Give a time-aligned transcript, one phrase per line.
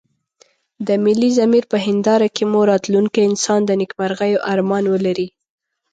[0.87, 5.27] د ملي ضمير په هنداره کې مو راتلونکی انسان د نيکمرغيو ارمان ولري.